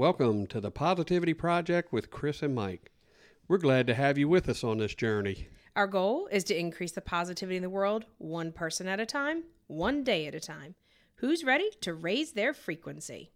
[0.00, 2.90] Welcome to the Positivity Project with Kris and Mike.
[3.48, 5.48] We're glad to have you with us on this journey.
[5.76, 9.44] Our goal is to increase the positivity in the world one person at a time,
[9.66, 10.74] one day at a time.
[11.16, 13.32] Who's ready to raise their frequency?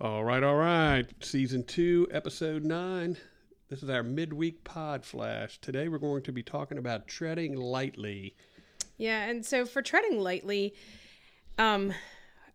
[0.00, 1.06] All right, all right.
[1.24, 3.16] Season two, episode nine.
[3.68, 5.58] This is our midweek pod flash.
[5.58, 8.36] Today we're going to be talking about treading lightly.
[8.96, 10.72] Yeah, and so for treading lightly,
[11.58, 11.92] um,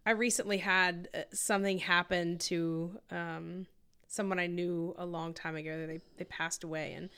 [0.05, 3.67] I recently had uh, something happen to um,
[4.07, 5.85] someone I knew a long time ago.
[5.85, 7.09] They they passed away, and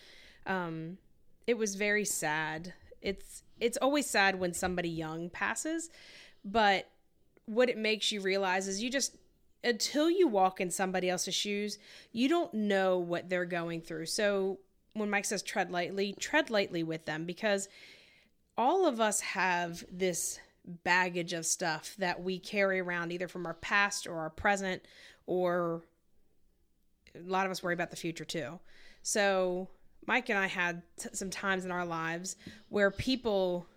[0.47, 0.97] um,
[1.45, 2.73] it was very sad.
[2.99, 5.91] It's it's always sad when somebody young passes,
[6.43, 6.89] but
[7.45, 9.15] what it makes you realize is you just
[9.63, 11.79] until you walk in somebody else's shoes,
[12.11, 14.05] you don't know what they're going through.
[14.05, 14.59] So
[14.93, 17.67] when Mike says tread lightly, tread lightly with them because
[18.57, 20.39] all of us have this
[20.83, 24.81] baggage of stuff that we carry around either from our past or our present
[25.27, 25.83] or
[27.15, 28.59] a lot of us worry about the future too.
[29.01, 29.69] So
[30.07, 32.35] Mike and I had t- some times in our lives
[32.69, 33.67] where people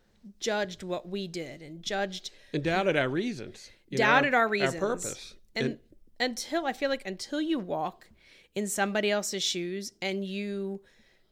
[0.41, 3.71] judged what we did and judged and doubted our reasons.
[3.89, 5.35] you know, doubted our reasons Our purpose.
[5.55, 5.79] And,
[6.21, 8.09] until I feel like until you walk
[8.55, 10.81] in somebody else's shoes and you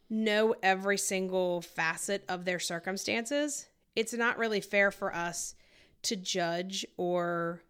[0.08, 5.54] know every single facet of their circumstances, it's not really fair for us
[6.02, 7.62] to judge or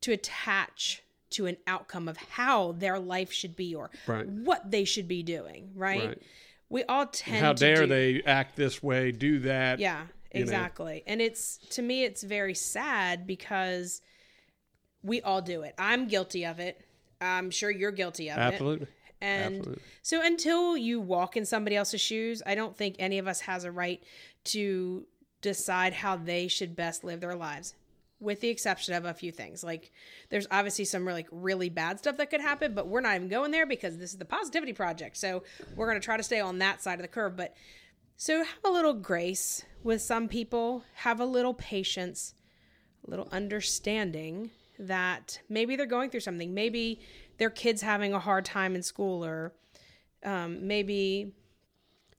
[0.00, 4.26] to attach to an outcome of how their life should be or Right.
[4.26, 6.06] what they should be doing, right?
[6.08, 6.22] Right.
[6.70, 9.78] We all tend How dare do- they act this way, do that?
[9.78, 10.42] yeah, you know.
[10.44, 11.02] exactly.
[11.06, 14.00] And it's to me it's very sad because
[15.02, 15.74] we all do it.
[15.78, 16.80] I'm guilty of it.
[17.20, 18.40] I'm sure you're guilty of it.
[18.40, 18.86] Absolutely.
[19.20, 19.82] And Absolutely.
[20.02, 23.64] so until you walk in somebody else's shoes, I don't think any of us has
[23.64, 24.02] a right
[24.44, 25.06] to
[25.42, 27.74] decide how they should best live their lives.
[28.18, 29.64] With the exception of a few things.
[29.64, 29.92] Like
[30.28, 33.50] there's obviously some like really bad stuff that could happen, but we're not even going
[33.50, 35.16] there because this is the positivity project.
[35.16, 35.42] So
[35.74, 37.54] we're going to try to stay on that side of the curve, but
[38.18, 42.34] so have a little grace with some people, have a little patience,
[43.06, 44.50] a little understanding
[44.86, 46.54] that maybe they're going through something.
[46.54, 47.00] Maybe
[47.38, 49.52] their kid's having a hard time in school, or
[50.24, 51.32] um, maybe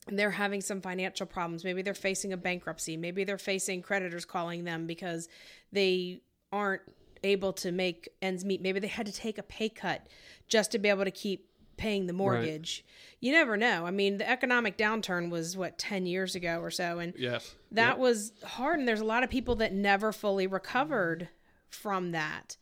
[0.08, 1.64] they're having some financial problems.
[1.64, 2.98] Maybe they're facing a bankruptcy.
[2.98, 5.28] Maybe they're facing creditors calling them because
[5.72, 6.82] they aren't
[7.24, 8.62] able to make ends meet.
[8.62, 10.08] Maybe they had to take a pay cut
[10.48, 11.48] just to be able to keep
[11.78, 12.84] paying the mortgage.
[13.20, 13.86] You never know.
[13.86, 17.56] I mean, the economic downturn was what 10 years ago or so and Yes.
[17.72, 21.30] that was hard and there's a lot of people that never fully recovered
[21.74, 22.58] from that.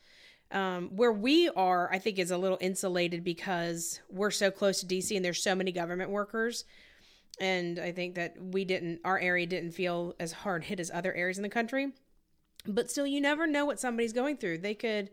[0.52, 4.88] Um, where we are i think is a little insulated because we're so close to
[4.88, 6.66] dc and there's so many government workers.
[7.40, 11.14] And i think that we didn't our area didn't feel as hard hit as other
[11.14, 11.92] areas in the country.
[12.66, 14.60] But still you never know what somebody's going through.
[14.60, 15.12] They could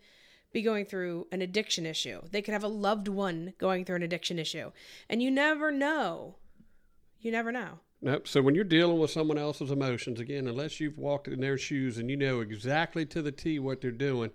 [0.52, 2.22] be going through an addiction issue.
[2.30, 4.72] They could have a loved one going through an addiction issue.
[5.08, 6.36] And you never know.
[7.20, 8.28] You never know Nope.
[8.28, 11.98] So when you're dealing with someone else's emotions, again, unless you've walked in their shoes
[11.98, 14.30] and you know exactly to the T what they're doing,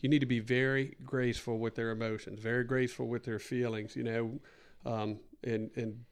[0.00, 4.04] you need to be very graceful with their emotions, very graceful with their feelings, you
[4.04, 4.40] know,
[4.84, 6.04] um, and and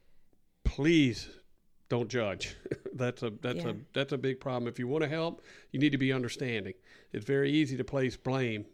[0.64, 1.28] please
[1.91, 2.56] don't judge.
[2.94, 3.70] that's a that's Yeah.
[3.70, 4.66] a that's a big problem.
[4.66, 6.75] If you want to help, you need to be understanding.
[7.12, 8.64] It's very easy to place blame,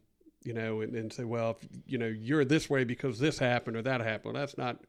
[0.45, 3.77] you know, and, and say, well, if, you know, you're this way because this happened
[3.77, 4.35] or that happened.
[4.35, 4.85] Well, that's not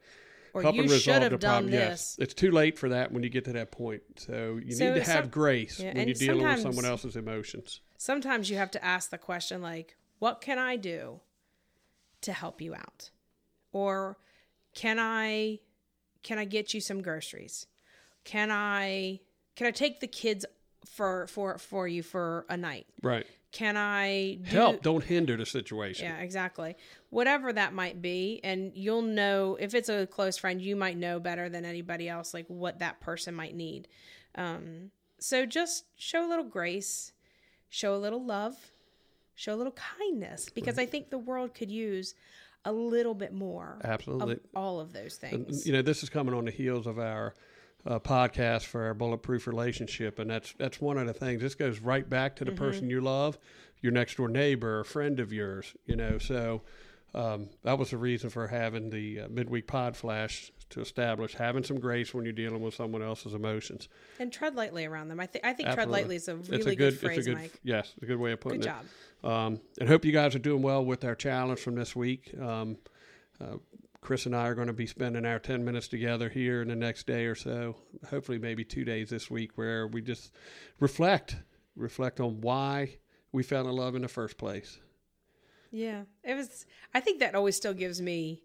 [0.54, 1.70] or helping you should resolve have the done problem.
[1.72, 4.02] this Yes, it's too late for that when you get to that point.
[4.16, 7.16] So you So need to have some- grace yeah, when you're dealing with someone else's
[7.16, 7.80] emotions.
[7.96, 11.20] sometimes you have to ask the question like what can i do
[12.20, 13.10] to help you out
[13.72, 14.18] or
[14.74, 15.58] can i
[16.22, 17.66] can i get you some groceries
[18.24, 19.20] can i
[19.56, 20.44] can i take the kids
[20.84, 23.26] for for for you for a night Right.
[23.52, 26.06] Can i do, Help, don't hinder the situation.
[26.06, 26.74] yeah exactly
[27.10, 31.20] whatever that might be and you'll know if it's a close friend you might know
[31.20, 33.86] better than anybody else like what that person might need
[34.34, 37.12] um so just show a little grace
[37.68, 38.54] show a little love
[39.34, 42.14] show a little kindness because i think the world could use
[42.64, 44.34] a little bit more Absolutely.
[44.34, 47.34] of all of those things you know, this is coming on the heels of our
[47.86, 51.40] uh, podcast for our bulletproof relationship, and that's that's one of the things.
[51.42, 52.64] This goes right back to the Mm-hmm.
[52.64, 53.38] person you love,
[53.80, 55.74] your next door neighbor, a friend of yours.
[55.86, 56.62] You know, so
[57.14, 61.62] um, that was the reason for having the uh, midweek pod flash to establish having
[61.62, 63.88] some grace when you're dealing with someone else's emotions.
[64.18, 65.20] And tread lightly around them.
[65.20, 67.26] I think I think tread lightly is a really it's a good, good, phrase, it's
[67.26, 67.60] a good, Mike.
[67.62, 68.72] yes, a good way of putting Good it.
[68.72, 68.84] job.
[69.30, 72.32] Um, and hope you guys are doing well with our challenge from this week.
[72.40, 72.78] Um,
[73.40, 73.56] uh,
[74.02, 76.74] Kris and I are going to be spending our 10 minutes together here in the
[76.76, 77.76] next day or so,
[78.10, 80.32] hopefully, maybe two days this week, where we just
[80.80, 81.36] reflect,
[81.76, 82.96] reflect on why
[83.30, 84.78] we fell in love in the first place.
[85.70, 86.66] Yeah, it was.
[86.92, 88.42] I think that always still gives me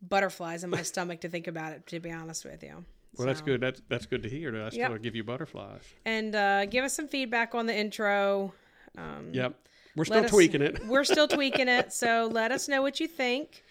[0.00, 1.86] butterflies in my stomach to think about it.
[1.88, 2.84] To be honest with you.
[3.18, 3.60] Well, that's good.
[3.60, 4.50] That's that's good to hear.
[4.52, 4.88] That's Yep.
[4.88, 5.82] going to give you butterflies.
[6.06, 8.54] And uh, give us some feedback on the intro.
[8.96, 9.54] Um, Yep.
[9.96, 10.86] We're still us- tweaking it.
[10.86, 13.62] We're still tweaking it, so let us know what you think.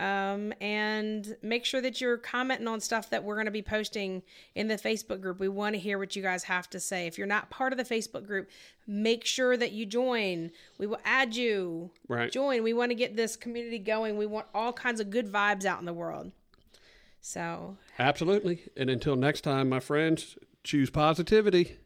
[0.00, 4.22] Um, and make sure that you're commenting on stuff that we're going to be posting
[4.54, 5.40] in the Facebook group.
[5.40, 7.08] We want to hear what you guys have to say.
[7.08, 8.48] If you're not part of the Facebook group,
[8.86, 10.52] make sure that you join.
[10.78, 11.90] We will add you.
[12.06, 12.30] Right.
[12.30, 12.62] Join.
[12.62, 14.16] We want to get this community going.
[14.16, 16.30] We want all kinds of good vibes out in the world.
[17.20, 18.62] So Absolutely.
[18.76, 21.78] And until next time, my friends, choose positivity.